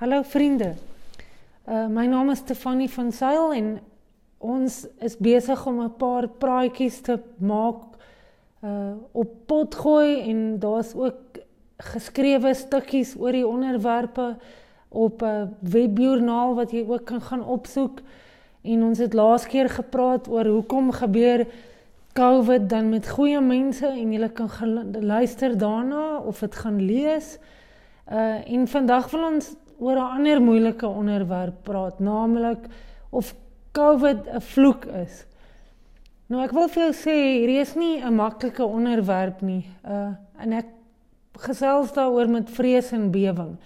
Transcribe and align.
Hallo 0.00 0.22
vriende. 0.22 0.74
Uh 1.68 1.86
my 1.86 2.06
naam 2.06 2.30
is 2.30 2.38
Stefanie 2.38 2.88
van 2.88 3.10
Sail 3.12 3.50
en 3.52 3.66
ons 4.38 4.86
is 5.04 5.16
besig 5.20 5.66
om 5.66 5.82
'n 5.82 5.92
paar 5.96 6.28
praatjies 6.28 7.00
te 7.00 7.18
maak 7.36 7.82
uh 8.64 8.96
op 9.12 9.34
potgooi 9.46 10.20
en 10.30 10.58
daar's 10.58 10.94
ook 10.94 11.20
geskrewe 11.76 12.54
stukkies 12.54 13.12
oor 13.18 13.32
die 13.32 13.46
onderwerpe 13.46 14.36
op 14.88 15.22
'n 15.22 15.56
webjoernaal 15.60 16.54
wat 16.54 16.70
jy 16.70 16.84
ook 16.88 17.04
kan 17.04 17.20
gaan 17.20 17.44
opsoek. 17.44 18.00
En 18.62 18.82
ons 18.82 18.98
het 18.98 19.12
laas 19.12 19.46
keer 19.46 19.68
gepraat 19.68 20.28
oor 20.28 20.46
hoekom 20.46 20.92
gebeur 20.92 21.46
COVID 22.12 22.68
dan 22.68 22.88
met 22.88 23.08
goeie 23.08 23.40
mense 23.40 23.86
en 23.86 24.12
jy 24.12 24.28
kan 24.28 24.48
luister 25.00 25.58
daarna 25.58 26.18
of 26.18 26.38
dit 26.38 26.54
gaan 26.54 26.80
lees. 26.80 27.38
Uh 28.08 28.48
en 28.48 28.68
vandag 28.68 29.10
wil 29.10 29.24
ons 29.24 29.56
oor 29.80 29.96
'n 29.96 30.12
ander 30.16 30.42
moeilike 30.42 30.86
onderwerp 30.86 31.62
praat, 31.62 31.98
naamlik 31.98 32.68
of 33.10 33.34
COVID 33.72 34.28
'n 34.28 34.40
vloek 34.40 34.84
is. 34.84 35.26
Nou 36.26 36.42
ek 36.44 36.52
wil 36.52 36.68
vir 36.68 36.82
jou 36.82 36.92
sê 36.94 37.14
hierdie 37.40 37.60
is 37.60 37.74
nie 37.74 38.00
'n 38.00 38.14
maklike 38.14 38.64
onderwerp 38.64 39.42
nie. 39.42 39.66
Uh 39.84 40.14
en 40.40 40.52
ek 40.52 40.66
gesels 41.38 41.92
daaroor 41.92 42.28
met 42.28 42.50
vrees 42.50 42.92
en 42.92 43.10
bewering. 43.10 43.56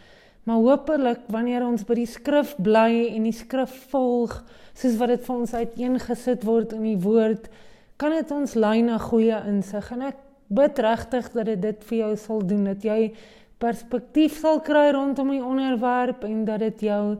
Maar 0.44 0.56
hopelik 0.56 1.20
wanneer 1.26 1.64
ons 1.66 1.84
by 1.84 1.94
die 1.94 2.06
skrif 2.06 2.56
bly 2.56 3.14
en 3.14 3.22
die 3.22 3.32
skrif 3.32 3.70
volg 3.90 4.44
soos 4.74 4.96
wat 4.96 5.08
dit 5.08 5.22
vir 5.24 5.36
ons 5.36 5.54
uiteengesit 5.54 6.44
word 6.44 6.72
in 6.72 6.82
die 6.82 6.98
woord, 6.98 7.48
kan 7.96 8.10
dit 8.10 8.30
ons 8.30 8.54
lei 8.54 8.82
na 8.82 8.98
goeie 8.98 9.38
insig 9.46 9.92
en 9.92 10.02
ek 10.02 10.16
bid 10.48 10.78
regtig 10.78 11.30
dat 11.32 11.46
dit 11.46 11.62
dit 11.62 11.84
vir 11.88 11.98
jou 11.98 12.16
sal 12.16 12.42
doen 12.46 12.64
dat 12.64 12.84
jy 12.84 13.14
perspektief 13.58 14.38
sal 14.40 14.60
kry 14.60 14.90
rondom 14.92 15.30
die 15.30 15.44
onderwerp 15.44 16.24
en 16.24 16.44
dat 16.44 16.60
dit 16.60 16.80
jou 16.90 17.16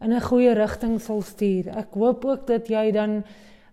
in 0.00 0.12
'n 0.12 0.20
goeie 0.20 0.54
rigting 0.54 1.00
sal 1.00 1.22
stuur. 1.22 1.68
Ek 1.76 1.94
hoop 1.94 2.24
ook 2.24 2.46
dat 2.46 2.68
jy 2.68 2.90
dan 2.92 3.24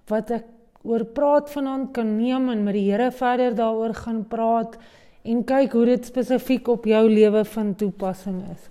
wat 0.07 0.31
ek 0.31 0.45
oor 0.83 1.05
praat 1.05 1.49
vanaand 1.49 1.93
kan 1.93 2.17
neem 2.17 2.49
en 2.49 2.63
met 2.63 2.73
die 2.73 2.91
Here 2.91 3.11
verder 3.11 3.55
daaroor 3.55 3.93
gaan 3.93 4.25
praat 4.27 4.77
en 5.23 5.43
kyk 5.43 5.73
hoe 5.73 5.85
dit 5.85 6.05
spesifiek 6.05 6.67
op 6.67 6.85
jou 6.85 7.09
lewe 7.09 7.45
van 7.45 7.75
toepassing 7.75 8.43
is. 8.51 8.69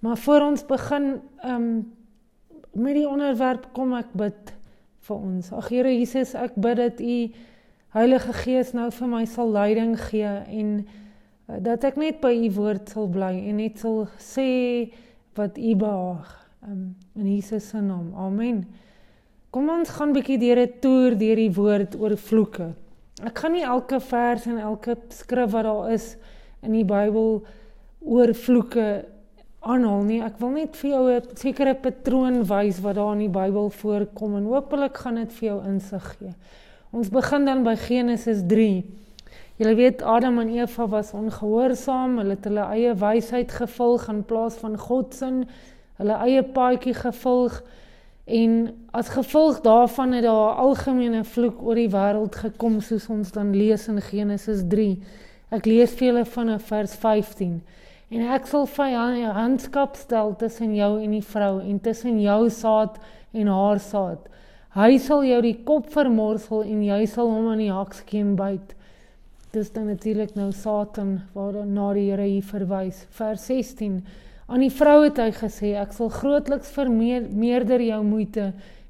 Maar 0.00 0.16
voor 0.16 0.40
ons 0.40 0.66
begin 0.66 1.20
um 1.44 1.92
met 2.72 2.94
die 2.94 3.08
onderwerp 3.08 3.66
kom 3.72 3.92
ek 3.94 4.12
bid 4.16 4.54
vir 5.06 5.16
ons. 5.16 5.52
Ag 5.52 5.68
Here 5.68 5.92
Jesus, 5.92 6.34
ek 6.34 6.54
bid 6.56 6.76
dat 6.76 7.00
U 7.00 7.16
Heilige 7.92 8.32
Gees 8.32 8.72
nou 8.72 8.88
vir 8.90 9.08
my 9.08 9.24
sal 9.28 9.50
leiding 9.52 9.98
gee 10.00 10.24
en 10.48 10.86
dat 11.46 11.84
ek 11.84 11.96
net 11.96 12.20
by 12.20 12.32
u 12.32 12.50
woord 12.54 12.88
sal 12.88 13.08
bly 13.08 13.32
en 13.48 13.56
net 13.56 13.78
sal 13.78 14.06
sê 14.18 14.92
wat 15.36 15.58
u 15.58 15.74
behaag 15.74 16.28
um, 16.68 16.94
in 17.18 17.26
Jesus 17.34 17.68
se 17.68 17.80
naam. 17.80 18.12
Amen. 18.14 18.64
Kom 19.52 19.68
ons 19.68 19.90
gaan 19.98 20.14
bietjie 20.14 20.38
deur 20.38 20.60
'n 20.62 20.78
toer 20.80 21.18
deur 21.18 21.36
die 21.36 21.52
woord 21.52 21.96
oor 22.00 22.16
vloeke. 22.16 22.72
Ek 23.22 23.38
gaan 23.38 23.52
nie 23.52 23.64
elke 23.64 24.00
vers 24.00 24.46
en 24.46 24.58
elke 24.58 24.96
skrif 25.08 25.50
wat 25.52 25.64
daar 25.64 25.90
is 25.92 26.16
in 26.62 26.72
die 26.72 26.84
Bybel 26.84 27.42
oor 28.00 28.32
vloeke 28.34 29.04
aanhaal 29.60 30.02
nie. 30.02 30.20
Ek 30.22 30.38
wil 30.40 30.50
net 30.56 30.76
vir 30.76 30.90
jou 30.90 31.04
'n 31.10 31.36
sekere 31.36 31.74
patroon 31.74 32.42
wys 32.44 32.80
wat 32.80 32.96
daar 32.96 33.12
in 33.12 33.28
die 33.28 33.28
Bybel 33.40 33.70
voorkom 33.70 34.36
en 34.36 34.44
hopelik 34.44 34.96
gaan 34.96 35.14
dit 35.14 35.32
vir 35.32 35.48
jou 35.48 35.58
insig 35.66 36.16
gee. 36.18 36.34
Ons 36.92 37.08
begin 37.08 37.44
dan 37.44 37.62
by 37.62 37.76
Genesis 37.76 38.42
3. 38.46 38.84
Julle 39.60 39.74
weet 39.74 40.02
Adam 40.02 40.38
en 40.38 40.48
Eva 40.48 40.88
was 40.88 41.12
ongehoorsaam, 41.12 42.16
hulle 42.18 42.36
het 42.38 42.46
hulle 42.48 42.62
eie 42.72 42.94
wysheid 42.96 43.52
gevolg 43.52 44.06
in 44.08 44.22
plaas 44.24 44.56
van 44.62 44.78
God 44.80 45.12
se, 45.14 45.28
hulle 46.00 46.16
eie 46.24 46.40
paadjie 46.54 46.94
gevolg 46.96 47.58
en 48.24 48.54
as 48.96 49.10
gevolg 49.12 49.60
daarvan 49.60 50.16
het 50.16 50.24
daar 50.24 50.54
'n 50.54 50.62
algemene 50.64 51.24
vloek 51.24 51.60
oor 51.62 51.74
die 51.74 51.92
wêreld 51.92 52.34
gekom 52.34 52.80
soos 52.80 53.08
ons 53.08 53.32
dan 53.32 53.52
lees 53.52 53.88
in 53.88 54.00
Genesis 54.00 54.64
3. 54.68 55.02
Ek 55.50 55.66
lees 55.66 55.90
vir 55.90 56.06
julle 56.08 56.24
van 56.24 56.60
vers 56.60 56.94
15. 56.96 57.62
En 58.08 58.20
ek 58.20 58.46
sal 58.46 58.66
vyandskap 58.66 59.96
stel 59.96 60.36
tussen 60.36 60.74
jou 60.74 61.02
en 61.02 61.10
die 61.10 61.24
vrou 61.24 61.60
en 61.60 61.80
tussen 61.80 62.20
jou 62.20 62.50
saad 62.50 62.98
en 63.32 63.46
haar 63.46 63.80
saad. 63.80 64.28
Hy 64.74 64.98
sal 64.98 65.24
jou 65.24 65.42
die 65.42 65.60
kop 65.64 65.90
vermorsel 65.90 66.62
en 66.62 66.82
jy 66.82 67.06
sal 67.06 67.28
hom 67.28 67.48
aan 67.48 67.58
die 67.58 67.72
hakskeen 67.72 68.36
byt 68.36 68.74
dis 69.52 69.68
dan 69.72 69.86
natuurlik 69.86 70.32
nou 70.34 70.48
Satan 70.56 71.18
waar 71.34 71.52
dan 71.52 71.72
na 71.76 71.90
die 71.92 72.06
Here 72.08 72.24
hier 72.24 72.44
verwys. 72.44 73.02
Vers 73.12 73.42
16. 73.50 73.98
Aan 74.48 74.62
die 74.64 74.72
vrou 74.72 75.02
het 75.04 75.18
hy 75.20 75.28
gesê 75.36 75.74
ek 75.76 75.92
sal 75.92 76.08
grootliks 76.12 76.70
vermeerder 76.72 77.84
jou 77.84 77.98
moeite 78.04 78.46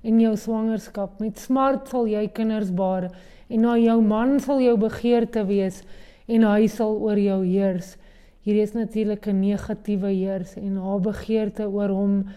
en 0.06 0.20
jou 0.22 0.36
swangerskap. 0.38 1.18
Met 1.18 1.42
smart 1.42 1.90
sal 1.90 2.06
jy 2.06 2.28
kinders 2.36 2.70
baar 2.78 3.08
en 3.50 3.66
na 3.66 3.74
jou 3.80 3.98
man 4.06 4.38
sal 4.44 4.62
jou 4.62 4.76
begeerte 4.78 5.42
wees 5.50 5.82
en 6.30 6.46
hy 6.46 6.70
sal 6.70 6.94
oor 6.94 7.18
jou 7.18 7.40
heers. 7.42 7.96
Hier 8.46 8.62
is 8.62 8.74
natuurlik 8.74 9.26
'n 9.26 9.40
negatiewe 9.40 10.14
heers 10.14 10.54
en 10.56 10.76
haar 10.76 11.00
begeerte 11.00 11.66
oor 11.66 11.90
hom 11.90 12.28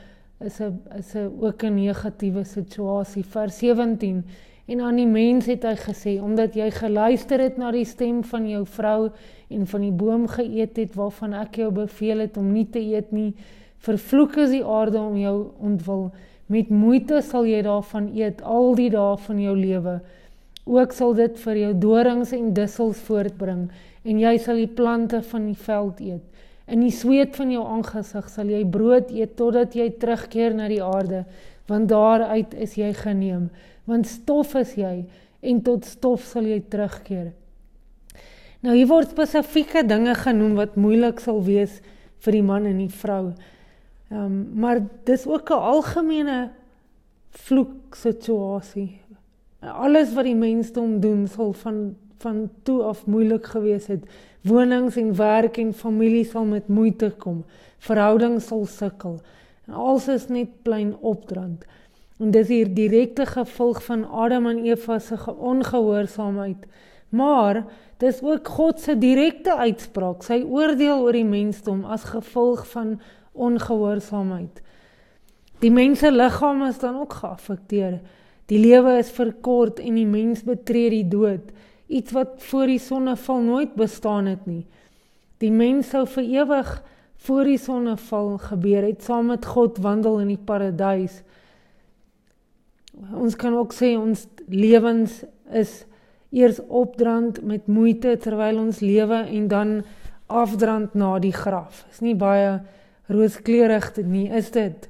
is 0.42 0.60
'n 0.62 0.82
is 0.98 1.14
'n 1.16 1.30
ook 1.42 1.64
'n 1.64 1.76
negatiewe 1.76 2.44
situasie. 2.44 3.24
Vers 3.24 3.58
17 3.60 4.24
En 4.66 4.82
aan 4.82 4.98
die 4.98 5.06
mens 5.06 5.46
het 5.46 5.66
hy 5.68 5.76
gesê 5.78 6.16
omdat 6.22 6.56
jy 6.58 6.72
geluister 6.74 7.42
het 7.44 7.60
na 7.62 7.70
die 7.74 7.86
stem 7.86 8.24
van 8.26 8.48
jou 8.50 8.64
vrou 8.66 9.12
en 9.54 9.68
van 9.70 9.84
die 9.86 9.94
boom 9.94 10.26
geëet 10.32 10.80
het 10.82 10.96
waarvan 10.98 11.36
ek 11.38 11.60
jou 11.62 11.70
beveel 11.74 12.24
het 12.26 12.40
om 12.42 12.48
nie 12.50 12.66
te 12.74 12.82
eet 12.82 13.12
nie, 13.14 13.36
vervloek 13.86 14.40
is 14.42 14.56
die 14.56 14.64
aarde 14.66 14.98
om 14.98 15.20
jou 15.22 15.36
ontwil. 15.62 16.08
Met 16.50 16.72
moeite 16.74 17.22
sal 17.22 17.46
jy 17.46 17.62
daarvan 17.66 18.10
eet 18.18 18.42
al 18.42 18.74
die 18.78 18.90
dae 18.94 19.18
van 19.28 19.42
jou 19.44 19.54
lewe. 19.58 20.00
Ook 20.66 20.98
sal 20.98 21.14
dit 21.14 21.38
vir 21.44 21.62
jou 21.62 21.74
dorings 21.86 22.34
en 22.34 22.50
dussels 22.58 23.04
voortbring 23.06 23.68
en 24.06 24.22
jy 24.22 24.34
sal 24.42 24.58
die 24.58 24.72
plante 24.82 25.22
van 25.30 25.46
die 25.46 25.60
veld 25.68 26.02
eet. 26.02 26.26
In 26.66 26.82
die 26.82 26.94
sweet 26.94 27.38
van 27.38 27.52
jou 27.54 27.62
aangesig 27.70 28.26
sal 28.34 28.50
jy 28.50 28.64
brood 28.66 29.14
eet 29.14 29.38
totdat 29.38 29.78
jy 29.78 29.92
terugkeer 30.02 30.58
na 30.58 30.66
die 30.72 30.82
aarde, 30.82 31.22
want 31.70 31.90
daaruit 31.90 32.58
is 32.62 32.74
jy 32.78 32.90
geneem 32.98 33.52
want 33.86 34.08
stof 34.08 34.56
is 34.56 34.76
jy 34.76 35.06
en 35.42 35.62
tot 35.62 35.86
stof 35.86 36.24
sal 36.26 36.48
jy 36.50 36.60
terugkeer. 36.70 37.34
Nou 38.66 38.74
hier 38.74 38.90
word 38.90 39.12
spesifieke 39.14 39.84
dinge 39.86 40.16
genoem 40.18 40.56
wat 40.58 40.78
moeilik 40.80 41.20
sal 41.22 41.44
wees 41.46 41.82
vir 42.26 42.40
die 42.40 42.46
man 42.46 42.66
en 42.66 42.80
die 42.82 42.92
vrou. 42.92 43.34
Ehm 44.10 44.26
um, 44.26 44.38
maar 44.62 44.82
dis 45.06 45.28
ook 45.28 45.50
'n 45.50 45.68
algemene 45.74 46.52
vloek 47.30 47.96
situasie. 47.96 49.02
Alles 49.62 50.14
wat 50.14 50.26
die 50.26 50.36
mensdom 50.36 51.00
doen 51.00 51.28
sal 51.28 51.54
van 51.54 51.96
van 52.20 52.50
toe 52.64 52.82
af 52.84 53.06
moeilik 53.06 53.46
gewees 53.46 53.88
het. 53.88 54.04
Wonings 54.42 54.96
en 54.96 55.16
werk 55.16 55.58
en 55.58 55.74
familie 55.74 56.26
sal 56.26 56.46
met 56.46 56.68
moeite 56.68 57.12
kom. 57.18 57.44
Verhoudings 57.78 58.48
sal 58.48 58.66
sukkel. 58.66 59.20
Alles 59.68 60.08
is 60.08 60.28
net 60.28 60.62
plain 60.64 60.96
opdrand. 61.02 61.66
En 62.20 62.32
dis 62.32 62.48
hier 62.48 62.70
direkte 62.74 63.26
gevolg 63.28 63.82
van 63.84 64.06
Adam 64.08 64.46
en 64.48 64.64
Eva 64.64 65.00
se 65.00 65.18
ongehoorsaamheid. 65.36 66.68
Maar 67.10 67.66
dis 67.98 68.22
ook 68.24 68.48
God 68.48 68.80
se 68.80 68.98
direkte 68.98 69.56
uitspraak, 69.56 70.24
sy 70.24 70.42
oordeel 70.48 71.04
oor 71.04 71.16
die 71.16 71.28
mensdom 71.28 71.84
as 71.86 72.08
gevolg 72.12 72.64
van 72.72 72.96
ongehoorsaamheid. 73.32 74.62
Die 75.60 75.72
mens 75.72 76.00
se 76.00 76.12
liggaam 76.12 76.64
is 76.68 76.80
dan 76.80 77.00
ook 77.00 77.14
geaffekteer. 77.20 78.00
Die 78.52 78.60
lewe 78.60 78.98
is 79.00 79.12
verkort 79.12 79.80
en 79.80 79.96
die 79.96 80.08
mens 80.08 80.44
betree 80.44 80.90
die 80.90 81.08
dood, 81.08 81.52
iets 81.88 82.12
wat 82.16 82.36
voor 82.48 82.70
die 82.70 82.80
sonneval 82.80 83.42
nooit 83.42 83.76
bestaan 83.76 84.28
het 84.30 84.46
nie. 84.46 84.66
Die 85.44 85.52
mens 85.52 85.90
sou 85.92 86.06
vir 86.08 86.24
ewig 86.24 86.76
voor 87.26 87.44
die 87.44 87.60
sonneval 87.60 88.38
gebeur 88.38 88.86
het 88.86 89.04
saam 89.04 89.32
met 89.34 89.46
God 89.46 89.80
wandel 89.84 90.20
in 90.24 90.32
die 90.36 90.44
paradys 90.46 91.24
ons 93.14 93.36
kan 93.36 93.54
ook 93.54 93.74
sê 93.74 93.96
ons 93.98 94.28
lewens 94.48 95.24
is 95.52 95.84
eers 96.36 96.60
opdrand 96.68 97.42
met 97.44 97.68
moeite 97.68 98.18
terwyl 98.24 98.60
ons 98.60 98.82
lewe 98.84 99.22
en 99.24 99.48
dan 99.48 99.78
afdrand 100.28 100.96
na 100.98 101.16
die 101.20 101.34
graf. 101.36 101.86
Is 101.92 102.02
nie 102.02 102.16
baie 102.18 102.60
rooskleurig 103.12 103.94
nie, 104.04 104.28
is 104.34 104.50
dit? 104.52 104.90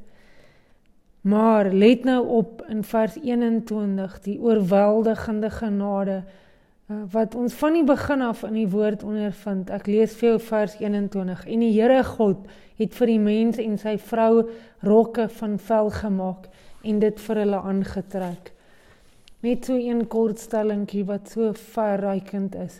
Maar 1.25 1.71
let 1.73 2.05
nou 2.05 2.21
op 2.37 2.63
in 2.69 2.83
vers 2.85 3.17
21 3.21 4.19
die 4.23 4.37
oorweldigende 4.39 5.49
genade 5.49 6.19
uh, 6.21 7.01
wat 7.11 7.35
ons 7.35 7.53
van 7.57 7.73
die 7.73 7.85
begin 7.85 8.21
af 8.21 8.43
in 8.45 8.59
die 8.61 8.69
woord 8.69 9.03
ondervind. 9.03 9.73
Ek 9.73 9.89
lees 9.89 10.13
vir 10.19 10.35
jou 10.35 10.39
vers 10.51 10.77
21. 10.79 11.47
En 11.49 11.65
die 11.65 11.73
Here 11.73 12.03
God 12.05 12.45
het 12.77 12.93
vir 12.93 13.11
die 13.11 13.19
mens 13.19 13.59
en 13.61 13.77
sy 13.81 13.97
vrou 13.97 14.45
rokke 14.85 15.27
van 15.39 15.57
vel 15.57 15.89
gemaak 15.97 16.47
en 16.85 16.99
dit 17.01 17.19
vir 17.27 17.41
hulle 17.43 17.61
aangetrek. 17.71 18.51
Net 19.45 19.67
so 19.67 19.77
een 19.77 20.05
kortstellingkie 20.09 21.03
wat 21.05 21.29
so 21.33 21.51
verrykend 21.75 22.55
is. 22.57 22.79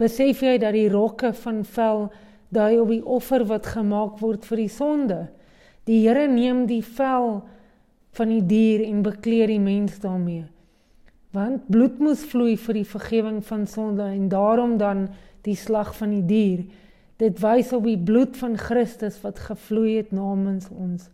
Besef 0.00 0.42
jy 0.44 0.56
dat 0.60 0.76
die 0.76 0.88
rokke 0.92 1.32
van 1.44 1.64
vel 1.64 2.06
dui 2.52 2.78
op 2.80 2.90
die 2.92 3.02
offer 3.02 3.44
wat 3.48 3.68
gemaak 3.74 4.20
word 4.20 4.44
vir 4.48 4.62
die 4.64 4.72
sonde? 4.72 5.20
Die 5.88 6.02
Here 6.04 6.26
neem 6.28 6.66
die 6.66 6.82
vel 6.84 7.40
van 8.16 8.32
die 8.32 8.42
dier 8.44 8.84
en 8.86 9.04
bekleer 9.04 9.52
die 9.52 9.62
mens 9.62 10.00
daarmee. 10.02 10.46
Want 11.36 11.68
bloed 11.68 12.00
moes 12.00 12.24
vloei 12.24 12.56
vir 12.56 12.80
die 12.80 12.88
vergifnis 12.88 13.48
van 13.50 13.66
sonde 13.68 14.06
en 14.08 14.28
daarom 14.32 14.76
dan 14.80 15.06
die 15.44 15.56
slag 15.56 15.92
van 15.96 16.14
die 16.14 16.24
dier. 16.26 16.64
Dit 17.20 17.40
wys 17.40 17.72
op 17.76 17.84
die 17.88 17.98
bloed 17.98 18.36
van 18.36 18.56
Christus 18.60 19.20
wat 19.24 19.40
gevloei 19.48 19.98
het 19.98 20.12
namens 20.16 20.68
ons. 20.72 21.08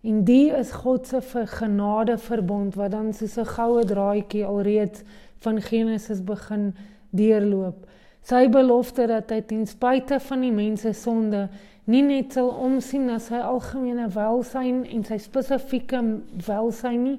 En 0.00 0.24
die 0.24 0.48
is 0.56 0.70
God 0.72 1.06
se 1.06 1.20
genade 1.46 2.18
verbond 2.18 2.74
wat 2.74 2.90
dan 2.90 3.12
soos 3.12 3.36
'n 3.36 3.44
goue 3.44 3.84
draadjie 3.84 4.44
alreeds 4.44 5.02
van 5.44 5.60
Genesis 5.60 6.24
begin 6.24 6.74
deurloop. 7.10 7.86
Sy 8.22 8.48
belofte 8.48 9.06
dat 9.06 9.30
hy 9.30 9.40
ten 9.40 9.66
spyte 9.66 10.20
van 10.20 10.40
die 10.40 10.52
mense 10.52 10.92
sonde 10.92 11.48
nie 11.84 12.02
net 12.02 12.32
sal 12.32 12.48
omsien 12.48 13.06
na 13.06 13.18
sy 13.18 13.40
algemene 13.40 14.08
welsyn 14.08 14.84
en 14.84 15.04
sy 15.04 15.18
spesifieke 15.18 16.02
welsyn 16.46 17.02
nie, 17.02 17.18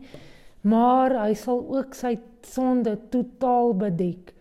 maar 0.62 1.16
hy 1.26 1.34
sal 1.34 1.66
ook 1.70 1.98
sy 1.98 2.20
sonde 2.42 2.98
totaal 3.10 3.74
bedek. 3.74 4.34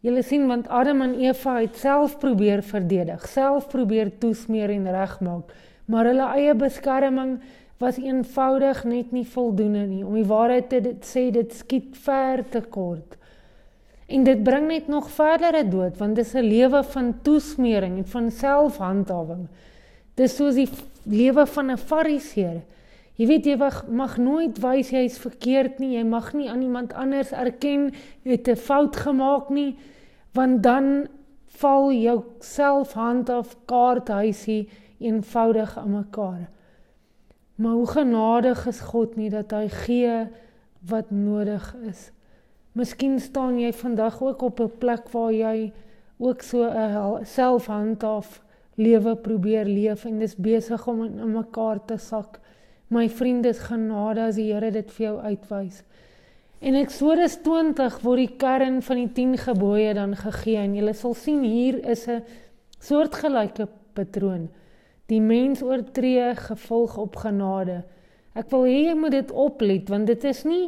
Julle 0.00 0.22
sien 0.22 0.46
want 0.46 0.68
Adam 0.70 1.02
en 1.02 1.14
Eva 1.18 1.56
het 1.58 1.76
self 1.76 2.18
probeer 2.22 2.62
verdedig, 2.62 3.24
self 3.26 3.66
probeer 3.68 4.12
toesmeer 4.18 4.70
en 4.70 4.86
regmaak, 4.94 5.50
maar 5.88 6.08
hulle 6.10 6.26
eie 6.36 6.54
beskerming 6.54 7.38
was 7.78 7.98
eenvoudig 8.02 8.82
net 8.84 9.12
nie 9.14 9.26
voldoende 9.26 9.86
nie. 9.86 10.04
Om 10.04 10.16
die 10.18 10.26
waarheid 10.28 10.68
te 10.68 10.94
sê, 11.06 11.28
dit 11.34 11.52
skiet 11.54 11.96
ver 12.04 12.42
te 12.50 12.60
kort. 12.60 13.16
En 14.08 14.24
dit 14.24 14.40
bring 14.42 14.66
net 14.70 14.88
nog 14.88 15.10
verdere 15.12 15.62
dood 15.68 15.98
want 16.00 16.16
dit 16.16 16.26
is 16.26 16.34
'n 16.34 16.48
lewe 16.48 16.82
van 16.82 17.14
toesmering 17.22 17.98
en 17.98 18.06
van 18.06 18.30
selfhandhawing. 18.30 19.48
Dis 20.14 20.36
soos 20.36 20.54
die 20.54 20.68
lewe 21.04 21.46
van 21.46 21.70
'n 21.70 21.76
fariseer. 21.76 22.62
Jy 23.16 23.26
weet 23.26 23.46
jy 23.46 23.56
mag 23.90 24.16
nooit 24.16 24.58
wys 24.58 24.90
jy 24.90 25.04
is 25.04 25.18
verkeerd 25.18 25.78
nie. 25.78 25.96
Jy 25.96 26.04
mag 26.04 26.32
nie 26.32 26.48
aan 26.50 26.62
iemand 26.62 26.92
anders 26.92 27.32
erken 27.32 27.92
jy 28.22 28.32
het 28.32 28.48
'n 28.48 28.56
fout 28.56 28.96
gemaak 28.96 29.50
nie 29.50 29.76
want 30.34 30.62
dan 30.62 31.08
val 31.58 31.92
jou 31.92 32.22
selfhandhaf 32.40 33.56
kaarthuisie 33.66 34.68
eenvoudig 34.98 35.78
aan 35.78 35.90
mekaar. 35.90 36.48
Maar 37.54 37.72
hoe 37.72 37.86
genadig 37.86 38.66
is 38.66 38.80
God 38.80 39.16
nie 39.16 39.30
dat 39.30 39.50
hy 39.50 39.68
gee 39.68 40.26
wat 40.90 41.10
nodig 41.10 41.74
is. 41.88 42.10
Miskien 42.72 43.18
staan 43.20 43.58
jy 43.58 43.72
vandag 43.72 44.22
ook 44.22 44.42
op 44.42 44.60
'n 44.60 44.78
plek 44.78 45.08
waar 45.10 45.32
jy 45.32 45.72
ook 46.18 46.42
so 46.42 46.62
'n 46.64 47.24
selfhandhaaf 47.24 48.42
lewe 48.74 49.16
probeer 49.16 49.64
leef 49.64 50.04
en 50.04 50.18
dis 50.18 50.36
besig 50.36 50.86
om 50.86 51.04
in 51.04 51.32
mekaar 51.32 51.84
te 51.84 51.96
sak. 51.96 52.38
My 52.88 53.08
vriende, 53.08 53.48
is 53.48 53.58
genade 53.58 54.20
as 54.20 54.34
die 54.34 54.52
Here 54.52 54.70
dit 54.70 54.90
vir 54.90 55.06
jou 55.06 55.18
uitwys. 55.20 55.82
En 56.58 56.74
Eksodus 56.74 57.36
20 57.42 58.00
word 58.02 58.18
die 58.18 58.36
kern 58.36 58.80
van 58.82 58.96
die 58.96 59.10
10 59.14 59.36
gebooie 59.38 59.94
dan 59.94 60.16
gegee 60.16 60.56
en 60.56 60.74
jy 60.74 60.92
sal 60.92 61.14
sien 61.14 61.42
hier 61.42 61.78
is 61.86 62.08
'n 62.08 62.22
soortgelyke 62.80 63.68
patroon. 63.94 64.48
Die 65.08 65.20
mens 65.24 65.62
oortree 65.64 66.34
gevolg 66.36 66.98
op 67.00 67.16
genade. 67.16 67.82
Ek 68.36 68.50
wil 68.52 68.66
hê 68.68 68.78
jy 68.90 68.96
moet 68.98 69.16
dit 69.16 69.30
oplet 69.32 69.88
want 69.88 70.06
dit 70.10 70.24
is 70.28 70.44
nie 70.44 70.66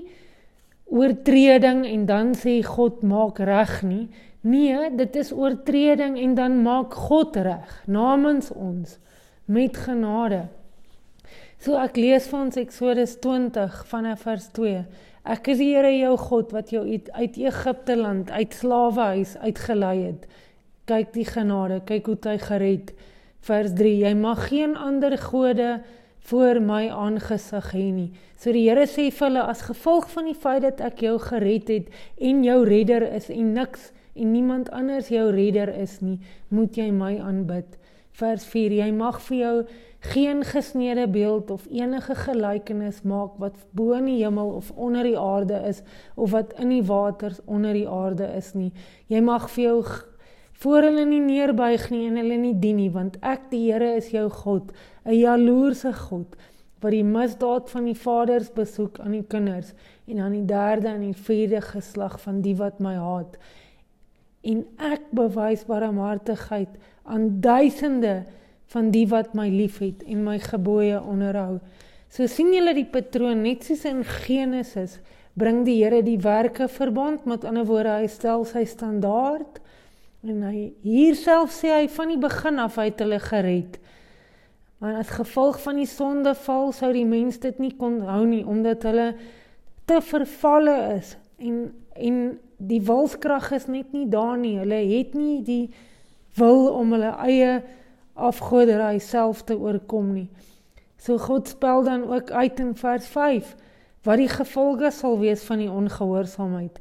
oortreding 0.90 1.84
en 1.87 2.06
dan 2.08 2.32
sê 2.34 2.60
God 2.66 3.04
maak 3.06 3.38
reg 3.38 3.82
nie. 3.87 4.06
Nee, 4.40 4.88
dit 4.96 5.16
is 5.20 5.34
oortreding 5.37 6.16
en 6.19 6.34
dan 6.34 6.62
maak 6.64 6.96
God 6.96 7.37
reg 7.37 7.76
namens 7.87 8.48
ons 8.50 8.96
met 9.44 9.76
genade. 9.76 10.46
So 11.60 11.76
ek 11.76 11.98
lees 12.00 12.26
vir 12.31 12.40
ons 12.40 12.56
Eksodus 12.56 13.19
20 13.20 13.82
vanaf 13.90 14.25
vers 14.25 14.48
2. 14.56 14.82
Ek 15.28 15.50
is 15.52 15.58
die 15.60 15.75
Here 15.75 15.90
jou 15.92 16.14
God 16.16 16.54
wat 16.56 16.72
jou 16.72 16.87
uit, 16.88 17.10
uit 17.12 17.37
Egipte 17.37 17.96
land, 18.00 18.31
uit 18.32 18.54
slawehuis 18.56 19.34
uitgelei 19.44 19.96
het. 20.06 20.25
Kyk 20.88 21.12
die 21.12 21.26
genade, 21.28 21.82
kyk 21.84 22.08
hoe 22.08 22.16
hy 22.25 22.38
gered. 22.40 22.94
Vers 23.40 23.72
3: 23.72 23.96
Jy 24.04 24.14
mag 24.14 24.48
geen 24.48 24.76
ander 24.76 25.16
gode 25.19 25.81
voor 26.28 26.60
my 26.60 26.88
aangesig 26.92 27.70
hê 27.72 27.87
nie. 27.92 28.10
So 28.37 28.52
die 28.52 28.66
Here 28.69 28.84
sê 28.87 29.08
vir 29.08 29.26
hulle 29.28 29.44
as 29.48 29.64
gevolg 29.64 30.10
van 30.12 30.28
die 30.28 30.37
feit 30.37 30.62
dat 30.66 30.82
ek 30.84 31.00
jou 31.06 31.16
gered 31.25 31.72
het 31.72 31.88
en 32.20 32.42
jou 32.44 32.58
redder 32.69 33.06
is 33.08 33.31
en 33.32 33.54
niks 33.56 33.90
en 34.14 34.32
niemand 34.34 34.69
anders 34.76 35.08
jou 35.08 35.31
redder 35.32 35.70
is 35.72 36.00
nie, 36.04 36.19
moet 36.52 36.76
jy 36.76 36.90
my 36.92 37.14
aanbid. 37.25 37.78
Vers 38.20 38.44
4: 38.44 38.76
Jy 38.82 38.90
mag 38.92 39.22
vir 39.25 39.38
jou 39.38 39.54
geen 40.12 40.44
gesneede 40.44 41.08
beeld 41.08 41.50
of 41.50 41.66
enige 41.72 42.14
gelykenis 42.14 43.02
maak 43.02 43.40
wat 43.40 43.56
bo 43.76 43.92
in 43.96 44.08
die 44.08 44.20
hemel 44.20 44.52
of 44.60 44.70
onder 44.76 45.04
die 45.04 45.19
aarde 45.19 45.60
is 45.69 45.82
of 46.14 46.32
wat 46.37 46.52
in 46.60 46.72
die 46.72 46.84
waters 46.84 47.40
onder 47.44 47.76
die 47.76 47.88
aarde 47.88 48.28
is 48.37 48.52
nie. 48.54 48.72
Jy 49.08 49.20
mag 49.25 49.48
vir 49.52 49.64
jou 49.64 49.76
voor 50.60 50.82
hulle 50.88 51.06
nie 51.08 51.22
neerbuig 51.24 51.88
nie 51.90 52.06
en 52.08 52.16
hulle 52.20 52.36
nie 52.36 52.54
dien 52.60 52.76
nie 52.76 52.90
want 52.92 53.16
ek 53.22 53.50
die 53.50 53.66
Here 53.72 53.94
is 53.96 54.10
jou 54.12 54.28
God 54.28 54.72
'n 55.04 55.16
jaloerse 55.16 55.92
God 55.92 56.36
wat 56.80 56.94
die 56.94 57.04
misdaad 57.04 57.70
van 57.70 57.88
die 57.88 57.96
vaders 57.96 58.50
besoek 58.56 59.00
aan 59.04 59.12
die 59.12 59.26
kinders 59.28 59.74
en 60.08 60.20
aan 60.24 60.36
die 60.36 60.46
derde 60.48 60.88
en 60.94 61.04
die 61.04 61.24
vierde 61.26 61.60
geslag 61.64 62.16
van 62.22 62.40
die 62.44 62.56
wat 62.56 62.80
my 62.80 62.94
haat. 62.96 63.36
En 64.42 64.64
ek 64.80 65.10
bewys 65.16 65.66
barmhartigheid 65.68 66.78
aan 67.04 67.40
duisende 67.44 68.24
van 68.72 68.90
die 68.94 69.06
wat 69.10 69.34
my 69.36 69.48
liefhet 69.52 70.02
en 70.08 70.24
my 70.24 70.38
gebooie 70.40 71.00
onderhou. 71.02 71.58
So 72.08 72.26
sien 72.26 72.52
julle 72.54 72.74
die 72.74 72.88
patroon 72.88 73.44
net 73.44 73.66
soos 73.66 73.84
in 73.84 74.02
Genesis 74.04 74.98
bring 75.38 75.64
die 75.66 75.82
Here 75.82 76.00
die 76.02 76.18
werke 76.22 76.68
verband 76.68 77.26
met 77.28 77.44
ander 77.44 77.68
woorde 77.68 78.00
hy 78.00 78.08
stel 78.10 78.46
sy 78.48 78.64
standaard 78.64 79.60
En 80.22 80.43
hy 80.44 80.72
hier 80.84 81.17
self 81.17 81.55
sê 81.56 81.70
hy 81.72 81.87
van 81.88 82.12
die 82.12 82.20
begin 82.20 82.61
af 82.61 82.76
hy 82.76 82.90
het 82.90 83.00
hulle 83.00 83.20
gered. 83.25 83.78
Maar 84.81 85.00
as 85.00 85.12
gevolg 85.12 85.61
van 85.61 85.81
die 85.81 85.88
sondeval 85.88 86.72
sou 86.76 86.90
die 86.93 87.06
mens 87.08 87.40
dit 87.40 87.58
nie 87.61 87.72
kon 87.76 88.00
hou 88.08 88.22
nie 88.28 88.43
omdat 88.44 88.84
hulle 88.88 89.11
te 89.88 90.00
vervalle 90.05 90.76
is 90.96 91.17
en 91.40 91.70
en 92.00 92.20
die 92.61 92.81
wilskrag 92.84 93.50
is 93.56 93.67
net 93.69 93.93
nie 93.93 94.06
daar 94.08 94.38
nie. 94.38 94.58
Hulle 94.61 94.78
het 94.93 95.14
nie 95.17 95.40
die 95.44 95.72
wil 96.37 96.69
om 96.73 96.93
hulle 96.94 97.11
eie 97.25 97.61
afgoderry 98.14 99.00
self 99.05 99.43
te 99.49 99.56
oorkom 99.56 100.12
nie. 100.14 100.28
So 101.00 101.19
God 101.19 101.49
spel 101.49 101.85
dan 101.85 102.04
ook 102.09 102.30
uit 102.30 102.61
in 102.61 102.75
vers 102.76 103.09
5 103.09 103.56
wat 104.04 104.21
die 104.21 104.30
gevolge 104.33 104.90
sal 104.97 105.18
wees 105.21 105.44
van 105.44 105.61
die 105.61 105.71
ongehoorsaamheid. 105.73 106.78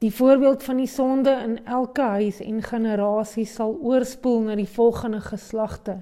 Die 0.00 0.14
voorbeeld 0.14 0.62
van 0.62 0.78
die 0.80 0.88
sonde 0.88 1.30
in 1.44 1.58
elke 1.64 2.00
huis 2.00 2.38
en 2.40 2.62
generasie 2.64 3.44
sal 3.44 3.74
oorspoel 3.84 4.38
na 4.46 4.54
die 4.56 4.68
volgende 4.68 5.18
geslagte. 5.20 5.98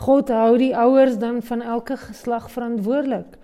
God 0.00 0.30
hou 0.32 0.54
die 0.56 0.72
ouers 0.72 1.18
dan 1.20 1.42
van 1.44 1.60
elke 1.60 1.98
geslag 2.00 2.46
verantwoordelik. 2.50 3.36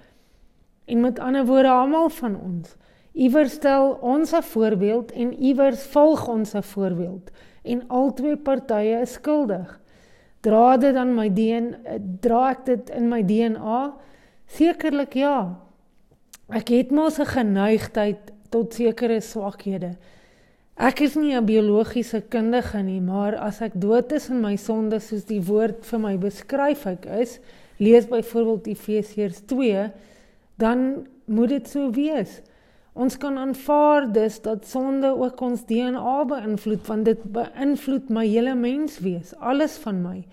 En 0.88 1.00
met 1.04 1.20
ander 1.20 1.44
woorde 1.44 1.68
almal 1.68 2.08
van 2.08 2.38
ons. 2.40 2.76
Iewers 3.12 3.58
stel 3.60 3.98
ons 4.00 4.32
'n 4.32 4.42
voorbeeld 4.42 5.12
en 5.12 5.34
iewers 5.36 5.82
volg 5.92 6.28
ons 6.28 6.54
'n 6.54 6.62
voorbeeld 6.62 7.30
en 7.62 7.88
albei 7.88 8.36
partye 8.36 9.00
is 9.00 9.12
skuldig. 9.12 9.80
Dra 10.40 10.76
dit 10.76 10.94
dan 10.94 11.14
my 11.14 11.28
DNA, 11.28 11.98
dra 12.20 12.50
ek 12.50 12.64
dit 12.64 12.90
in 12.90 13.08
my 13.08 13.22
DNA? 13.24 13.94
Sekerlik 14.46 15.12
ja. 15.12 15.58
Ek 16.48 16.68
het 16.68 16.90
mos 16.90 17.18
'n 17.18 17.26
geneigtheid 17.26 18.32
tot 18.50 18.74
sekere 18.74 19.20
swakhede. 19.20 19.96
Ek 20.78 21.00
is 21.00 21.16
nie 21.16 21.34
'n 21.34 21.44
biologiese 21.44 22.22
kundige 22.30 22.82
nie, 22.82 23.00
maar 23.00 23.34
as 23.34 23.60
ek 23.60 23.72
dood 23.74 24.12
is 24.12 24.28
in 24.30 24.40
my 24.40 24.56
sonde 24.56 25.00
soos 25.00 25.24
die 25.24 25.40
woord 25.40 25.84
vir 25.84 25.98
my 25.98 26.16
beskryf 26.16 26.86
ek 26.86 27.06
is, 27.06 27.40
lees 27.78 28.06
byvoorbeeld 28.06 28.66
Efesiërs 28.66 29.42
2, 29.46 29.90
dan 30.56 31.06
moet 31.26 31.48
dit 31.48 31.68
so 31.68 31.90
wees. 31.90 32.40
Ons 32.94 33.16
kan 33.16 33.36
aanvaar 33.38 34.08
dus 34.12 34.40
dat 34.42 34.66
sonde 34.66 35.10
ook 35.14 35.40
ons 35.40 35.64
DNA 35.66 36.24
beïnvloed 36.24 36.86
want 36.86 37.04
dit 37.04 37.20
beïnvloed 37.32 38.08
my 38.10 38.26
hele 38.26 38.54
menswees, 38.54 39.34
alles 39.38 39.76
van 39.78 40.02
my. 40.02 40.24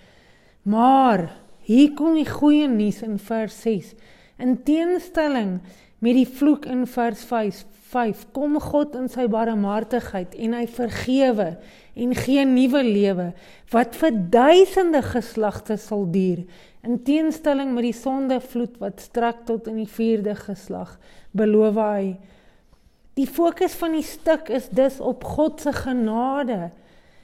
Maar 0.64 1.28
hier 1.66 1.94
kom 1.94 2.16
die 2.18 2.30
goeie 2.30 2.68
nuus 2.68 3.04
in 3.06 3.20
vers 3.22 3.62
6. 3.62 3.94
In 4.42 4.58
teenstelling 4.64 5.60
met 6.02 6.18
die 6.18 6.28
vloek 6.28 6.66
in 6.66 6.88
vers 6.90 7.22
5, 7.30 7.64
5 7.92 8.28
kom 8.36 8.58
God 8.60 8.96
in 8.98 9.10
sy 9.12 9.28
barmhartigheid 9.32 10.34
en 10.42 10.56
hy 10.58 10.66
vergewe 10.68 11.50
en 11.96 12.16
gee 12.18 12.46
nuwe 12.50 12.82
lewe 12.84 13.28
wat 13.72 13.96
vir 14.00 14.16
duisende 14.34 15.04
geslagte 15.06 15.78
sal 15.80 16.08
duur 16.12 16.44
in 16.86 17.02
teenstelling 17.06 17.74
met 17.74 17.88
die 17.88 17.98
sondevloed 17.98 18.80
wat 18.82 19.04
strek 19.06 19.46
tot 19.50 19.70
in 19.72 19.80
die 19.82 19.90
4de 19.90 20.36
geslag 20.38 20.96
beloof 21.36 21.80
hy. 21.82 22.16
Die 23.16 23.28
fokus 23.28 23.76
van 23.80 23.96
die 23.96 24.06
stuk 24.06 24.50
is 24.54 24.68
dus 24.76 25.00
op 25.00 25.24
God 25.24 25.62
se 25.64 25.72
genade. 25.74 26.70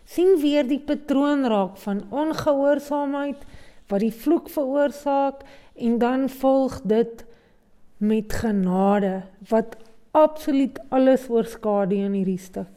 Sien 0.07 0.37
weer 0.41 0.65
die 0.67 0.79
patroon 0.79 1.45
raak 1.51 1.77
van 1.83 2.05
ongehoorsaamheid 2.09 3.43
wat 3.91 4.03
die 4.03 4.13
vloek 4.15 4.49
veroorsaak 4.51 5.43
en 5.75 5.97
dan 5.99 6.29
volg 6.41 6.79
dit 6.87 7.25
met 8.01 8.33
genade 8.33 9.21
wat 9.51 9.75
absoluut 10.11 10.79
alles 10.89 11.27
oorskadu 11.29 11.95
in 11.95 12.15
hierdie 12.17 12.39
stuk. 12.41 12.69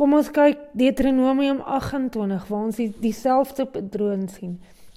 Kom 0.00 0.14
ons 0.16 0.30
kyk 0.32 0.70
Deuteronomium 0.80 1.60
28 1.60 2.46
waar 2.48 2.62
ons 2.70 2.78
die, 2.80 2.88
dieselfde 3.02 3.66
patroon 3.68 4.28
sien. 4.32 4.54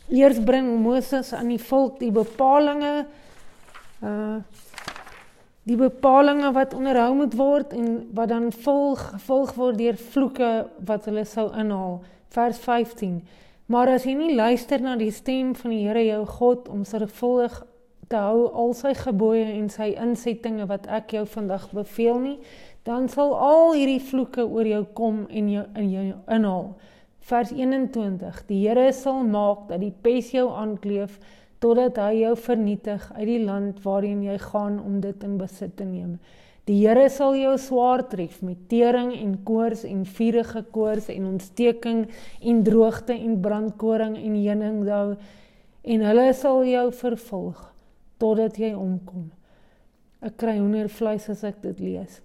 Eers 0.07 0.39
bring 0.43 0.69
Moses 0.83 1.33
aan 1.35 1.51
die 1.51 1.61
volk 1.61 1.99
die 2.03 2.13
bepalinge 2.13 3.03
uh 4.03 4.43
die 5.63 5.77
bepalinge 5.79 6.49
wat 6.51 6.73
onderhou 6.75 7.13
moet 7.15 7.35
word 7.39 7.69
en 7.71 7.85
wat 8.11 8.33
dan 8.33 8.49
volg 8.65 8.99
gevolg 9.13 9.53
word 9.55 9.77
deur 9.79 9.95
vloeke 9.95 10.49
wat 10.89 11.05
hulle 11.07 11.23
sou 11.23 11.45
inhaal. 11.55 12.01
Vers 12.35 12.59
15. 12.59 13.21
Maar 13.71 13.93
as 13.93 14.03
jy 14.03 14.17
nie 14.19 14.35
luister 14.35 14.83
na 14.83 14.97
die 14.99 15.11
stem 15.15 15.53
van 15.55 15.71
die 15.71 15.85
Here 15.85 16.03
jou 16.03 16.25
God 16.35 16.67
om 16.67 16.83
sorgvuldig 16.83 17.61
te 18.13 18.21
hou 18.21 18.45
al 18.53 18.75
sy 18.77 18.93
gebooie 18.93 19.45
en 19.55 19.69
sy 19.73 19.93
insettinge 19.97 20.67
wat 20.69 20.85
ek 20.99 21.15
jou 21.15 21.23
vandag 21.33 21.65
beveel 21.73 22.19
nie, 22.21 22.35
dan 22.85 23.07
sal 23.09 23.33
al 23.33 23.73
hierdie 23.73 24.01
vloeke 24.03 24.45
oor 24.45 24.67
jou 24.69 24.83
kom 24.97 25.23
en 25.31 25.49
jou 25.49 25.63
in 25.79 25.89
jou 25.89 26.03
inhaal. 26.35 26.67
Vers 27.23 27.53
21. 27.55 28.43
Die 28.49 28.59
Here 28.67 28.91
sal 28.93 29.23
maak 29.23 29.69
dat 29.71 29.81
die 29.81 29.93
pes 30.05 30.33
jou 30.35 30.49
aankleef 30.51 31.17
totdat 31.63 31.97
hy 32.03 32.19
jou 32.19 32.35
vernietig 32.43 33.05
uit 33.15 33.27
die 33.29 33.41
land 33.47 33.79
waarheen 33.85 34.21
jy 34.27 34.37
gaan 34.43 34.77
om 34.83 34.99
dit 35.01 35.23
in 35.23 35.37
besit 35.39 35.77
te 35.79 35.87
neem. 35.87 36.17
Die 36.67 36.81
Here 36.83 37.07
sal 37.09 37.37
jou 37.39 37.55
swaar 37.57 38.05
tref 38.11 38.41
met 38.43 38.67
tering 38.69 39.13
en 39.15 39.37
koors 39.47 39.87
en 39.87 40.05
vurige 40.05 40.65
koors 40.75 41.09
en 41.09 41.31
ontsteking 41.33 42.05
en 42.43 42.63
droogte 42.67 43.15
en 43.15 43.39
brandkoring 43.41 44.19
en 44.19 44.39
heuningsdou 44.43 45.05
en 45.83 46.09
hulle 46.11 46.31
sal 46.37 46.65
jou 46.67 46.89
vervolg 46.99 47.72
totdat 48.21 48.57
jy 48.59 48.73
omkom. 48.77 49.31
Ek 50.23 50.37
kry 50.39 50.57
hoendervleis 50.59 51.29
as 51.29 51.43
ek 51.43 51.61
dit 51.63 51.79
lees. 51.83 52.21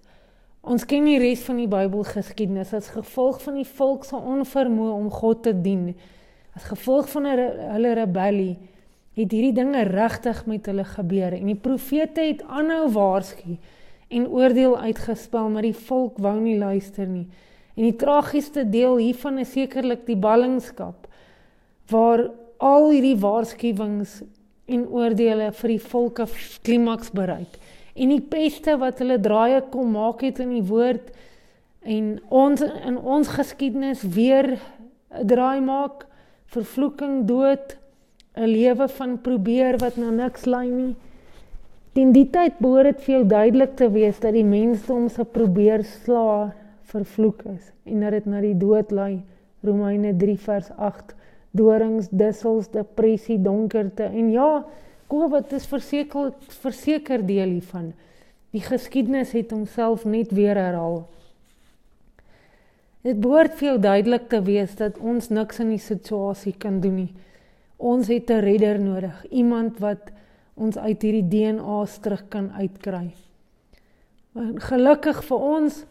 Ons 0.61 0.85
ken 0.87 1.05
die 1.07 1.19
res 1.19 1.41
van 1.47 1.59
die 1.61 1.69
Bybelgeskiedenis 1.71 2.73
as 2.75 2.91
gevolg 2.91 3.39
van 3.43 3.59
die 3.59 3.67
volk 3.67 4.05
se 4.07 4.17
onvermoë 4.17 4.95
om 4.95 5.07
God 5.11 5.43
te 5.47 5.53
dien. 5.55 5.93
As 6.55 6.67
gevolg 6.67 7.07
van 7.13 7.29
hulle 7.29 7.93
rebellie 7.95 8.57
het 9.19 9.33
hierdie 9.33 9.55
dinge 9.55 9.83
regtig 9.89 10.45
met 10.47 10.67
hulle 10.69 10.85
gebeur 10.87 11.35
en 11.35 11.49
die 11.49 11.59
profete 11.59 12.23
het 12.23 12.43
aanhou 12.47 12.85
waarsku 12.95 13.57
en 14.09 14.27
oordeel 14.27 14.77
uitgespel 14.79 15.49
maar 15.53 15.67
die 15.67 15.75
volk 15.75 16.19
wou 16.23 16.35
nie 16.39 16.57
luister 16.59 17.07
nie 17.09 17.25
en 17.75 17.85
die 17.85 17.97
tragiesste 17.99 18.65
deel 18.69 18.99
hiervan 19.01 19.41
is 19.43 19.51
sekerlik 19.55 20.05
die 20.07 20.17
ballingskap 20.19 21.07
waar 21.91 22.29
al 22.63 22.89
hierdie 22.93 23.17
waarskuwings 23.19 24.21
en 24.69 24.85
oordeele 24.87 25.51
vir 25.61 25.75
die 25.75 25.83
volke 25.91 26.27
klimaks 26.63 27.11
bereik 27.11 27.57
en 27.99 28.13
die 28.13 28.23
peste 28.23 28.77
wat 28.79 29.01
hulle 29.03 29.19
draaie 29.21 29.61
kom 29.73 29.91
maak 29.97 30.23
het 30.23 30.39
in 30.43 30.53
die 30.55 30.65
woord 30.65 31.09
en 31.81 32.15
ons 32.29 32.63
in 32.63 32.97
ons 32.97 33.27
geskiedenis 33.35 34.03
weer 34.15 34.57
'n 35.11 35.27
draai 35.27 35.59
maak 35.61 36.05
vervloeking 36.53 37.25
dood 37.27 37.77
'n 38.35 38.47
lewe 38.47 38.87
van 38.87 39.17
probeer 39.21 39.77
wat 39.77 39.97
na 39.97 40.09
niks 40.09 40.45
lei 40.45 40.67
nie. 40.69 40.95
Teen 41.93 42.11
die 42.11 42.29
tyd 42.29 42.59
behoort 42.59 42.97
dit 42.97 43.05
jou 43.05 43.23
duidelik 43.25 43.75
te 43.75 43.89
wees 43.91 44.19
dat 44.19 44.33
die 44.33 44.45
mensdom 44.45 45.09
se 45.09 45.25
probeer 45.25 45.83
sla 45.83 46.53
vervloek 46.83 47.43
is 47.55 47.71
en 47.85 47.99
dat 47.99 48.11
dit 48.11 48.25
na 48.25 48.41
die 48.41 48.57
dood 48.57 48.91
lei. 48.91 49.21
Romeine 49.63 50.13
3 50.17 50.37
vers 50.37 50.69
8. 50.77 51.15
Dorings, 51.51 52.09
dussels, 52.11 52.69
depressie, 52.69 53.39
donkerte 53.41 54.03
en 54.03 54.29
ja, 54.31 54.65
COVID 55.09 55.53
is 55.57 55.65
verseker 55.65 56.33
verseker 56.61 57.23
deel 57.25 57.55
hiervan. 57.57 57.93
Die 58.53 58.61
geskiedenis 58.61 59.33
het 59.33 59.51
homself 59.53 60.05
net 60.05 60.31
weer 60.33 60.57
herhaal. 60.57 61.03
Dit 63.05 63.17
behoort 63.23 63.55
vir 63.57 63.71
jou 63.71 63.77
duidelik 63.81 64.27
te 64.29 64.41
wees 64.45 64.75
dat 64.77 64.97
ons 64.99 65.29
niks 65.31 65.61
in 65.63 65.71
die 65.73 65.81
situasie 65.81 66.53
kan 66.59 66.81
doen 66.83 66.95
nie. 67.05 67.13
Ons 67.77 68.07
het 68.07 68.29
'n 68.29 68.43
redder 68.43 68.79
nodig, 68.79 69.25
iemand 69.31 69.79
wat 69.79 70.11
ons 70.55 70.77
uit 70.77 71.01
hierdie 71.01 71.27
DNA 71.27 71.85
terug 72.01 72.27
kan 72.29 72.51
uitkry. 72.51 73.13
Gelukkig 74.55 75.23
vir 75.23 75.37
ons, 75.37 75.85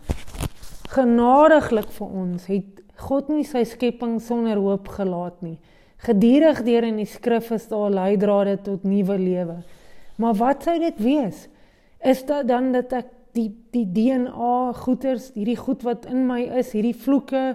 genadiglik 0.89 1.91
vir 1.91 2.07
ons, 2.07 2.47
het 2.47 2.83
God 2.99 3.29
nie 3.31 3.45
sy 3.47 3.63
skepping 3.69 4.19
sonder 4.23 4.59
hoop 4.59 4.89
gelaat 4.91 5.43
nie. 5.43 5.59
Gedurig 6.03 6.65
deur 6.67 6.87
in 6.87 6.99
die 6.99 7.09
skrif 7.11 7.53
is 7.55 7.69
daar 7.71 7.91
leidrade 7.95 8.57
tot 8.63 8.85
nuwe 8.87 9.19
lewe. 9.19 9.61
Maar 10.19 10.35
wat 10.39 10.67
sou 10.67 10.75
dit 10.83 10.99
wees? 11.03 11.47
Is 12.03 12.25
dit 12.27 12.49
dan 12.49 12.73
dat 12.75 12.93
ek 12.95 13.15
die 13.39 13.51
die 13.75 13.87
DNA 13.87 14.73
goeters, 14.79 15.31
hierdie 15.37 15.59
goed 15.59 15.85
wat 15.87 16.07
in 16.11 16.27
my 16.27 16.41
is, 16.59 16.73
hierdie 16.75 16.97
vloeke 16.97 17.53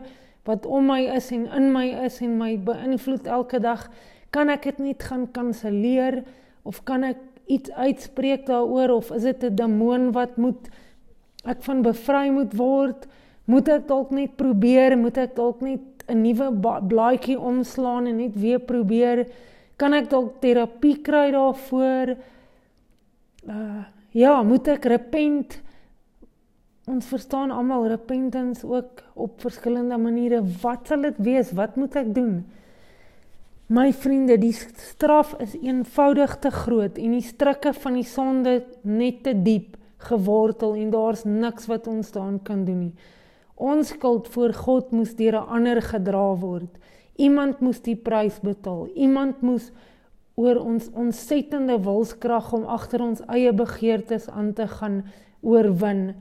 wat 0.48 0.68
om 0.68 0.88
my 0.92 1.02
is 1.16 1.30
en 1.36 1.46
in 1.56 1.70
my 1.72 1.86
is 2.04 2.20
en 2.24 2.38
my 2.40 2.54
beïnvloed 2.60 3.28
elke 3.32 3.60
dag, 3.64 3.88
kan 4.36 4.52
ek 4.52 4.68
dit 4.72 4.82
net 4.90 5.04
gaan 5.08 5.28
kanselleer 5.36 6.22
of 6.68 6.82
kan 6.88 7.04
ek 7.08 7.20
iets 7.52 7.72
uitspreek 7.72 8.46
daaroor 8.48 8.98
of 8.98 9.12
is 9.16 9.24
dit 9.28 9.44
'n 9.44 9.56
demoon 9.56 10.12
wat 10.12 10.38
moet 10.38 10.70
ek 11.46 11.64
van 11.64 11.82
bevry 11.84 12.30
moet 12.32 12.54
word 12.56 13.08
moet 13.46 13.68
ek 13.68 13.88
dalk 13.88 14.12
net 14.12 14.36
probeer? 14.40 14.98
Moet 14.98 15.18
ek 15.18 15.36
dalk 15.36 15.62
net 15.62 15.82
'n 16.08 16.22
nuwe 16.22 16.52
blaadjie 16.88 17.40
omslaan 17.40 18.08
en 18.08 18.18
net 18.18 18.36
weer 18.36 18.60
probeer? 18.60 19.28
Kan 19.78 19.94
ek 19.94 20.10
dalk 20.10 20.42
terapie 20.42 21.02
kry 21.02 21.32
daarvoor? 21.32 22.16
Uh, 23.48 23.84
ja 24.12 24.42
moet 24.44 24.68
ek 24.68 24.86
repent? 24.86 25.62
Ons 26.88 27.06
verstaan 27.08 27.52
almal 27.52 27.88
repentance 27.88 28.68
ook 28.68 29.04
op 29.16 29.40
verskillende 29.42 29.98
maniere. 29.98 30.44
Wat 30.62 30.88
sal 30.88 31.02
dit 31.02 31.18
wees? 31.18 31.52
Wat 31.52 31.76
moet 31.76 31.96
ek 31.96 32.14
doen? 32.16 32.44
My 33.72 33.94
vriende, 33.96 34.36
die 34.38 34.54
straf 34.54 35.32
is 35.40 35.56
eenvoudig 35.56 36.36
te 36.44 36.52
groot 36.52 36.98
en 37.00 37.16
die 37.16 37.24
strikke 37.24 37.72
van 37.74 37.96
die 37.96 38.06
sonde 38.06 38.58
net 38.84 39.24
te 39.24 39.34
diep 39.34 39.78
gewortel 40.10 40.76
en 40.76 40.92
daar's 40.92 41.24
niks 41.24 41.70
wat 41.72 41.88
ons 41.88 42.12
daaraan 42.12 42.42
kan 42.44 42.66
doen 42.68 42.90
nie. 42.90 42.94
Ons 43.56 43.94
skuld 43.94 44.28
voor 44.28 44.54
God 44.54 44.92
moes 44.92 45.16
deur 45.16 45.36
'n 45.40 45.50
ander 45.50 45.82
gedra 45.82 46.36
word. 46.36 46.78
Iemand 47.16 47.60
moes 47.60 47.82
die 47.82 47.96
prys 47.96 48.40
betaal. 48.40 48.88
Iemand 48.96 49.42
moes 49.42 49.72
oor 50.36 50.58
ons 50.58 50.90
ontsettende 50.94 51.78
wilskrag 51.80 52.54
om 52.54 52.64
agter 52.66 53.02
ons 53.02 53.22
eie 53.28 53.54
begeertes 53.54 54.30
aan 54.30 54.54
te 54.54 54.68
gaan 54.68 55.04
oorwin 55.42 56.16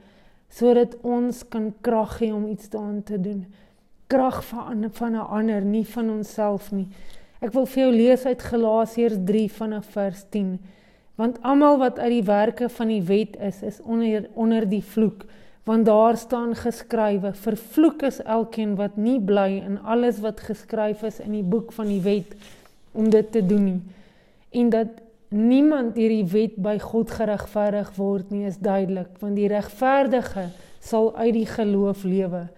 sodat 0.53 0.99
ons 1.01 1.49
kan 1.49 1.71
krag 1.81 2.19
hê 2.21 2.29
om 2.33 2.47
iets 2.47 2.69
daaraan 2.69 3.03
te 3.03 3.21
doen. 3.21 3.47
Krag 4.07 4.45
van 4.45 4.85
van 4.93 5.13
'n 5.13 5.29
ander, 5.39 5.63
nie 5.65 5.87
van 5.87 6.11
onsself 6.11 6.73
nie. 6.73 6.89
Ek 7.41 7.53
wil 7.53 7.67
vir 7.67 7.83
jou 7.83 7.93
lees 7.93 8.27
uit 8.27 8.43
Galasiërs 8.43 9.17
3 9.25 9.53
vanaf 9.53 9.87
vers 9.87 10.25
10. 10.31 10.59
Want 11.15 11.43
almal 11.43 11.79
wat 11.79 11.99
uit 11.99 12.11
die 12.11 12.25
werke 12.25 12.69
van 12.69 12.89
die 12.89 13.03
wet 13.03 13.37
is, 13.37 13.63
is 13.63 13.81
onder 13.81 14.29
onder 14.35 14.69
die 14.69 14.83
vloek, 14.83 15.25
want 15.65 15.87
daar 15.87 16.17
staan 16.17 16.55
geskrywe: 16.55 17.33
Vervloek 17.35 18.03
is 18.03 18.23
elkeen 18.23 18.75
wat 18.77 18.97
nie 18.97 19.21
bly 19.21 19.63
in 19.63 19.79
alles 19.83 20.21
wat 20.21 20.41
geskryf 20.41 21.03
is 21.03 21.21
in 21.21 21.33
die 21.33 21.47
boek 21.47 21.73
van 21.73 21.87
die 21.87 22.01
wet 22.03 22.35
om 22.93 23.11
dit 23.11 23.33
te 23.33 23.47
doen 23.47 23.65
nie. 23.65 23.81
En 24.51 24.71
dat 24.71 24.89
niemand 25.29 25.95
deur 25.95 26.13
die 26.13 26.27
wet 26.29 26.57
by 26.61 26.77
God 26.79 27.11
geregverdig 27.11 27.95
word 27.97 28.31
nie, 28.31 28.45
is 28.47 28.59
duidelik, 28.59 29.15
want 29.21 29.37
die 29.37 29.49
regverdige 29.49 30.51
sal 30.83 31.13
uit 31.17 31.33
die 31.39 31.47
geloof 31.47 32.05
lewe. 32.05 32.49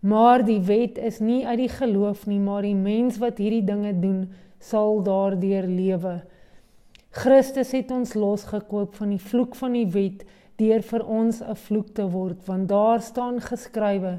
Maar 0.00 0.44
die 0.46 0.60
wet 0.62 0.98
is 0.98 1.18
nie 1.18 1.42
uit 1.46 1.58
die 1.58 1.72
geloof 1.72 2.26
nie, 2.30 2.38
maar 2.38 2.62
die 2.62 2.76
mens 2.78 3.18
wat 3.18 3.40
hierdie 3.42 3.64
dinge 3.66 3.92
doen, 3.98 4.28
sal 4.62 5.02
daardeur 5.02 5.66
lewe. 5.66 6.20
Christus 7.18 7.72
het 7.74 7.90
ons 7.90 8.14
losgekoop 8.14 8.94
van 8.94 9.10
die 9.10 9.22
vloek 9.22 9.56
van 9.58 9.74
die 9.74 9.88
wet 9.90 10.24
deur 10.58 10.82
vir 10.82 11.06
ons 11.06 11.40
'n 11.42 11.54
vloek 11.54 11.94
te 11.94 12.04
word, 12.10 12.46
want 12.46 12.68
daar 12.68 13.00
staan 13.00 13.40
geskrywe: 13.40 14.18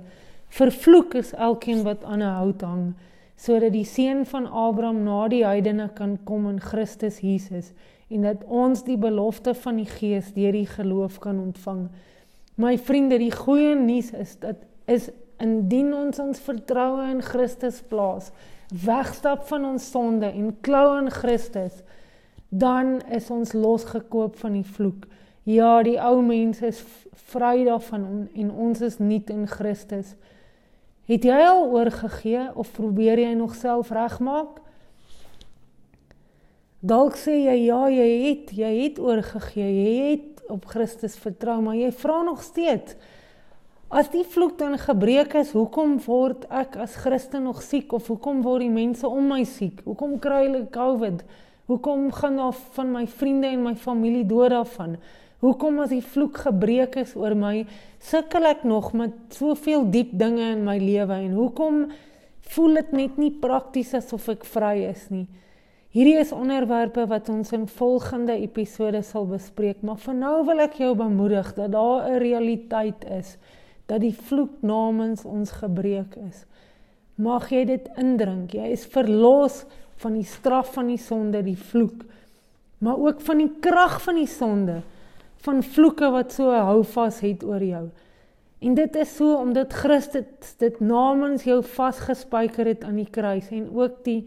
Vervloek 0.50 1.14
is 1.14 1.34
elkeen 1.34 1.84
wat 1.84 2.04
aan 2.04 2.22
'n 2.22 2.36
hout 2.40 2.62
hang, 2.62 2.94
sodat 3.36 3.74
die 3.74 3.86
seun 3.86 4.26
van 4.26 4.48
Abraham 4.48 5.04
na 5.04 5.28
die 5.28 5.46
heidene 5.46 5.90
kan 5.94 6.18
kom 6.24 6.50
in 6.50 6.60
Christus 6.60 7.20
Jesus 7.20 7.74
en 8.10 8.22
dat 8.22 8.44
ons 8.48 8.84
die 8.84 8.98
belofte 8.98 9.54
van 9.54 9.76
die 9.76 9.86
Gees 9.90 10.34
deur 10.34 10.52
die 10.52 10.66
geloof 10.66 11.20
kan 11.20 11.40
ontvang. 11.40 11.90
My 12.56 12.78
vriende, 12.78 13.20
die 13.22 13.32
goeie 13.32 13.76
nuus 13.76 14.12
is 14.18 14.36
dat 14.42 14.66
is 14.90 15.10
indien 15.40 15.94
ons 15.94 16.20
ons 16.20 16.42
vertroue 16.44 17.06
in 17.12 17.22
Christus 17.22 17.80
plaas, 17.88 18.32
wegstap 18.74 19.46
van 19.48 19.66
ons 19.66 19.86
sonde 19.92 20.28
en 20.28 20.52
klou 20.66 20.88
aan 20.98 21.12
Christus, 21.14 21.84
dan 22.50 22.98
is 23.14 23.30
ons 23.32 23.54
losgekoop 23.54 24.36
van 24.42 24.58
die 24.58 24.66
vloek. 24.66 25.06
Ja, 25.50 25.80
die 25.86 25.98
ou 25.98 26.20
mens 26.22 26.62
is 26.62 26.84
vry 27.32 27.64
daarvan 27.66 28.28
en 28.38 28.52
ons 28.52 28.82
is 28.86 29.00
nuut 29.02 29.30
in 29.34 29.48
Christus. 29.50 30.14
Het 31.10 31.26
jy 31.26 31.38
al 31.42 31.64
oorgegee 31.74 32.50
of 32.54 32.70
probeer 32.76 33.18
jy 33.24 33.34
nog 33.38 33.56
self 33.58 33.90
regmaak? 33.96 34.60
Dalk 36.86 37.18
sê 37.18 37.40
jy 37.42 37.56
ja, 37.66 37.80
jy 37.92 38.10
het, 38.28 38.52
jy 38.56 38.74
het 38.84 39.00
oorgegee, 39.02 39.72
jy 39.74 39.96
het 40.12 40.44
op 40.54 40.70
Christus 40.70 41.18
vertrou, 41.20 41.58
maar 41.66 41.80
jy 41.80 41.90
vra 41.98 42.22
nog 42.24 42.46
steeds 42.46 42.96
As 43.90 44.12
die 44.14 44.22
vloek 44.22 44.60
dan 44.60 44.76
gebreek 44.78 45.32
is, 45.40 45.50
hoekom 45.58 45.96
word 46.06 46.44
ek 46.54 46.76
as 46.78 46.94
Christen 47.02 47.48
nog 47.48 47.64
siek 47.66 47.90
of 47.98 48.06
hoekom 48.12 48.44
word 48.46 48.62
die 48.62 48.70
mense 48.70 49.10
om 49.10 49.32
my 49.32 49.40
siek? 49.50 49.80
Hoekom 49.82 50.20
kry 50.22 50.44
hulle 50.44 50.68
COVID? 50.70 51.24
Hoekom 51.72 52.04
gaan 52.14 52.38
daar 52.38 52.60
van 52.76 52.92
my 52.94 53.08
vriende 53.10 53.50
en 53.50 53.64
my 53.66 53.74
familie 53.74 54.28
dood 54.30 54.54
daarvan? 54.54 55.00
Hoekom 55.40 55.80
as 55.80 55.94
die 55.94 56.04
vloek 56.04 56.42
gebreek 56.50 56.98
is 57.00 57.16
oor 57.16 57.36
my, 57.38 57.64
sukkel 58.04 58.44
ek 58.50 58.66
nog 58.68 58.92
met 58.98 59.14
soveel 59.32 59.86
diep 59.92 60.12
dinge 60.20 60.50
in 60.58 60.66
my 60.68 60.76
lewe 60.82 61.16
en 61.16 61.36
hoekom 61.38 61.86
voel 62.50 62.82
dit 62.82 62.92
net 62.98 63.22
nie 63.22 63.32
prakties 63.32 63.94
asof 63.96 64.28
ek 64.36 64.44
vry 64.44 64.76
is 64.90 65.06
nie? 65.14 65.28
Hierdie 65.96 66.20
is 66.22 66.34
onderwerpe 66.36 67.08
wat 67.10 67.32
ons 67.34 67.50
in 67.56 67.64
volgende 67.72 68.36
episode 68.38 69.00
sal 69.08 69.26
bespreek, 69.32 69.80
maar 69.82 69.98
vir 69.98 70.20
nou 70.20 70.36
wil 70.46 70.62
ek 70.62 70.76
jou 70.84 70.92
bemoedig 70.98 71.50
dat 71.56 71.72
daar 71.74 72.06
'n 72.12 72.20
realiteit 72.22 73.06
is 73.10 73.38
dat 73.88 74.02
die 74.02 74.14
vloek 74.14 74.62
namens 74.62 75.26
ons 75.26 75.52
gebreek 75.52 76.16
is. 76.30 76.46
Mag 77.18 77.50
jy 77.50 77.66
dit 77.66 77.90
indrink. 77.98 78.54
Jy 78.54 78.70
is 78.72 78.86
verlos 78.86 79.66
van 79.96 80.14
die 80.14 80.24
straf 80.24 80.74
van 80.74 80.88
die 80.88 81.02
sonde, 81.02 81.42
die 81.44 81.58
vloek, 81.58 82.06
maar 82.80 82.98
ook 82.98 83.22
van 83.22 83.38
die 83.38 83.52
krag 83.60 84.02
van 84.02 84.16
die 84.16 84.28
sonde, 84.28 84.82
van 85.46 85.64
vloeke 85.64 86.10
wat 86.12 86.34
so 86.36 86.52
hou 86.52 86.84
vas 86.84 87.20
het 87.24 87.44
oor 87.48 87.64
jou. 87.64 87.86
En 88.60 88.76
dit 88.76 88.96
is 89.00 89.16
so 89.16 89.38
omdat 89.40 89.74
Christus 89.74 90.56
dit 90.60 90.80
namens 90.80 91.46
jou 91.48 91.62
vasgespijker 91.64 92.68
het 92.68 92.84
aan 92.84 93.00
die 93.00 93.10
kruis 93.10 93.48
en 93.56 93.70
ook 93.76 94.04
die 94.04 94.22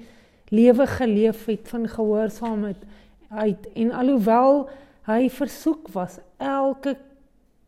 lewe 0.52 0.86
geleef 0.86 1.44
het 1.48 1.68
van 1.68 1.88
gehoorsaamheid 1.88 2.80
uit 3.28 3.68
en 3.74 3.92
alhoewel 3.96 4.66
hy 5.08 5.28
versoek 5.32 5.88
was 5.92 6.18
elke 6.36 6.96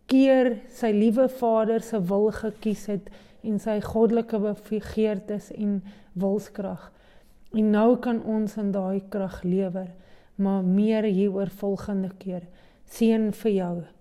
keer 0.09 0.55
sy 0.77 0.93
liewe 0.93 1.29
Vader 1.29 1.85
se 1.85 2.01
wil 2.09 2.31
gekies 2.33 2.87
het 2.93 3.09
en 3.45 3.61
sy 3.61 3.79
goddelike 3.85 4.41
begeertes 4.41 5.51
en 5.53 5.79
wilskrag. 6.21 6.91
En 7.55 7.71
nou 7.71 7.97
kan 8.03 8.23
ons 8.25 8.57
in 8.61 8.73
daai 8.75 9.03
krag 9.13 9.43
lewer, 9.45 9.91
maar 10.37 10.65
meer 10.65 11.07
hieroor 11.07 11.53
volgende 11.61 12.11
keer. 12.19 12.43
Seën 12.87 13.33
vir 13.33 13.53
jou. 13.53 13.94